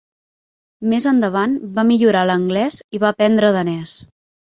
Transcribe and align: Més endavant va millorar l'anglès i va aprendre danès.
Més 0.93 1.03
endavant 1.09 1.53
va 1.75 1.83
millorar 1.89 2.23
l'anglès 2.29 2.79
i 2.99 3.03
va 3.05 3.13
aprendre 3.15 3.53
danès. 3.59 3.93